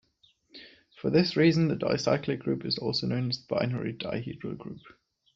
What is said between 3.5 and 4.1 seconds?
binary